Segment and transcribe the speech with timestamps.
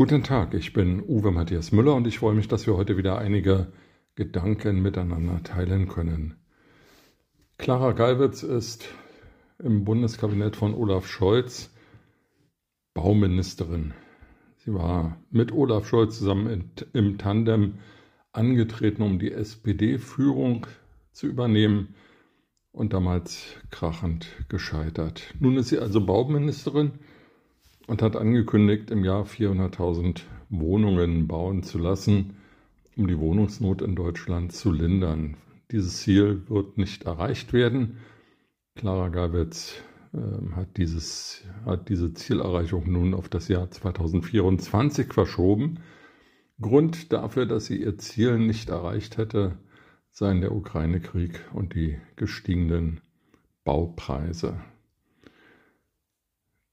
[0.00, 3.18] Guten Tag, ich bin Uwe Matthias Müller und ich freue mich, dass wir heute wieder
[3.18, 3.70] einige
[4.14, 6.36] Gedanken miteinander teilen können.
[7.58, 8.88] Clara Geiwitz ist
[9.58, 11.68] im Bundeskabinett von Olaf Scholz
[12.94, 13.92] Bauministerin.
[14.64, 17.74] Sie war mit Olaf Scholz zusammen im Tandem
[18.32, 20.66] angetreten, um die SPD-Führung
[21.12, 21.94] zu übernehmen
[22.72, 25.34] und damals krachend gescheitert.
[25.40, 26.92] Nun ist sie also Bauministerin
[27.90, 32.36] und hat angekündigt, im Jahr 400.000 Wohnungen bauen zu lassen,
[32.96, 35.36] um die Wohnungsnot in Deutschland zu lindern.
[35.72, 37.96] Dieses Ziel wird nicht erreicht werden.
[38.76, 39.74] Clara Gabitz
[40.14, 40.18] äh,
[40.54, 45.80] hat, dieses, hat diese Zielerreichung nun auf das Jahr 2024 verschoben.
[46.60, 49.58] Grund dafür, dass sie ihr Ziel nicht erreicht hätte,
[50.12, 53.00] seien der Ukraine-Krieg und die gestiegenen
[53.64, 54.60] Baupreise.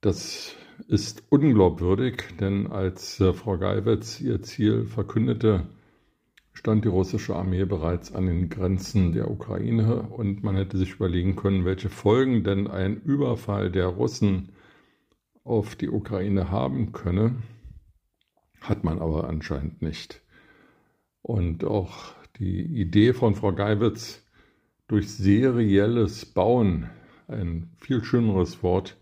[0.01, 0.55] Das
[0.87, 5.67] ist unglaubwürdig, denn als äh, Frau Geiwitz ihr Ziel verkündete,
[6.53, 11.35] stand die russische Armee bereits an den Grenzen der Ukraine und man hätte sich überlegen
[11.35, 14.53] können, welche Folgen denn ein Überfall der Russen
[15.43, 17.35] auf die Ukraine haben könne,
[18.61, 20.21] hat man aber anscheinend nicht.
[21.21, 24.25] Und auch die Idee von Frau Geiwitz
[24.87, 26.89] durch serielles Bauen,
[27.27, 28.97] ein viel schöneres Wort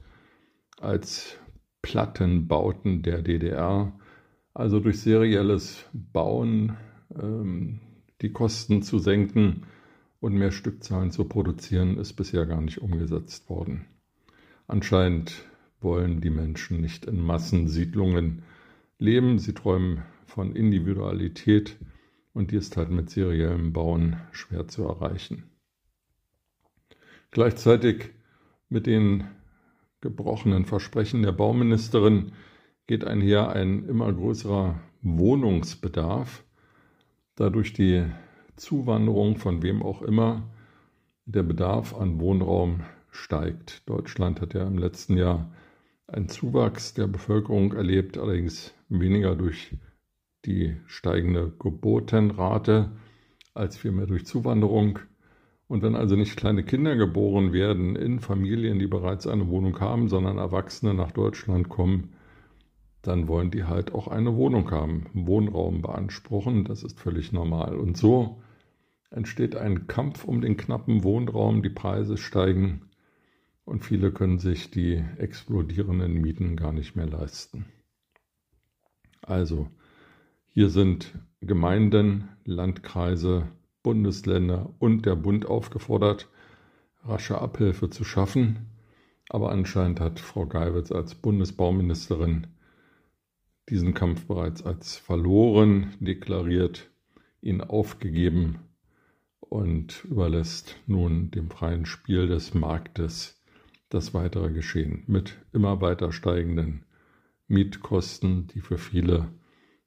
[0.79, 1.37] als
[1.85, 3.93] Plattenbauten der DDR,
[4.55, 6.77] also durch serielles Bauen
[7.15, 7.79] ähm,
[8.23, 9.67] die Kosten zu senken
[10.19, 13.85] und mehr Stückzahlen zu produzieren, ist bisher gar nicht umgesetzt worden.
[14.65, 15.45] Anscheinend
[15.79, 18.41] wollen die Menschen nicht in Massensiedlungen
[18.97, 21.77] leben, sie träumen von Individualität
[22.33, 25.43] und die ist halt mit seriellem Bauen schwer zu erreichen.
[27.29, 28.09] Gleichzeitig
[28.69, 29.25] mit den
[30.05, 32.31] gebrochenen Versprechen der Bauministerin
[32.85, 36.43] geht einher ein immer größerer Wohnungsbedarf,
[37.35, 38.05] da durch die
[38.55, 40.43] Zuwanderung von wem auch immer
[41.25, 43.89] der Bedarf an Wohnraum steigt.
[43.89, 45.51] Deutschland hat ja im letzten Jahr
[46.05, 49.75] einen Zuwachs der Bevölkerung erlebt, allerdings weniger durch
[50.45, 52.91] die steigende Geburtenrate
[53.55, 54.99] als vielmehr durch Zuwanderung.
[55.67, 60.09] Und wenn also nicht kleine Kinder geboren werden in Familien, die bereits eine Wohnung haben,
[60.09, 62.13] sondern Erwachsene nach Deutschland kommen,
[63.01, 66.65] dann wollen die halt auch eine Wohnung haben, Wohnraum beanspruchen.
[66.65, 67.75] Das ist völlig normal.
[67.77, 68.41] Und so
[69.09, 72.89] entsteht ein Kampf um den knappen Wohnraum, die Preise steigen
[73.65, 77.65] und viele können sich die explodierenden Mieten gar nicht mehr leisten.
[79.21, 79.69] Also,
[80.51, 83.47] hier sind Gemeinden, Landkreise,
[83.85, 86.27] Bundesländer und der Bund aufgefordert,
[87.03, 88.65] rasche Abhilfe zu schaffen.
[89.29, 92.47] Aber anscheinend hat Frau Geiwitz als Bundesbauministerin
[93.69, 96.89] diesen Kampf bereits als verloren deklariert,
[97.41, 98.57] ihn aufgegeben
[99.39, 103.39] und überlässt nun dem freien Spiel des Marktes
[103.89, 106.85] das weitere Geschehen mit immer weiter steigenden
[107.47, 109.27] Mietkosten, die für viele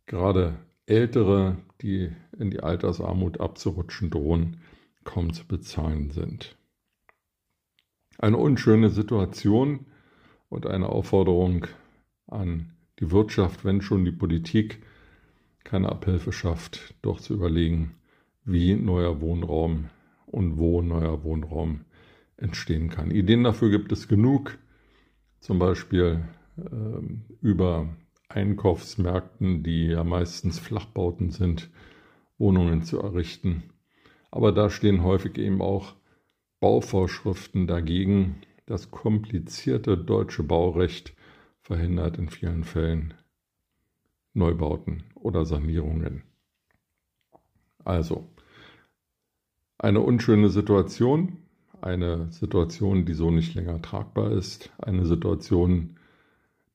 [0.07, 0.57] gerade
[0.88, 4.59] Ältere, die in die Altersarmut abzurutschen drohen,
[5.04, 6.56] kaum zu bezahlen sind.
[8.19, 9.87] Eine unschöne Situation
[10.49, 11.66] und eine Aufforderung
[12.26, 14.82] an die Wirtschaft, wenn schon die Politik
[15.62, 17.94] keine Abhilfe schafft, doch zu überlegen,
[18.44, 19.91] wie neuer Wohnraum
[20.26, 21.84] und wo neuer Wohnraum
[22.38, 23.10] entstehen kann.
[23.10, 24.59] Ideen dafür gibt es genug,
[25.41, 26.25] zum Beispiel
[26.56, 27.88] äh, über
[28.38, 31.71] Einkaufsmärkten, die ja meistens Flachbauten sind,
[32.38, 33.65] Wohnungen zu errichten.
[34.31, 35.97] Aber da stehen häufig eben auch
[36.60, 38.43] Bauvorschriften dagegen.
[38.65, 41.15] Das komplizierte deutsche Baurecht
[41.60, 43.15] verhindert in vielen Fällen
[44.34, 46.22] Neubauten oder Sanierungen.
[47.84, 48.29] Also,
[49.79, 51.38] eine unschöne Situation,
[51.81, 55.99] eine Situation, die so nicht länger tragbar ist, eine Situation,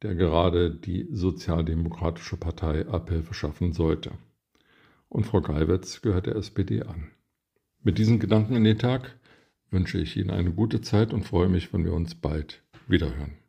[0.04, 4.12] der gerade die Sozialdemokratische Partei Abhilfe schaffen sollte.
[5.10, 7.12] Und Frau Geiwitz gehört der SPD an.
[7.82, 9.18] Mit diesen Gedanken in den Tag
[9.72, 13.43] wünsche ich Ihnen eine gute Zeit und freue mich, wenn wir uns bald wiederhören.